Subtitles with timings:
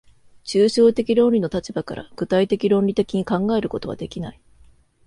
[0.43, 4.41] 抽象的論理の立場から具体的論理的に考えることはできない。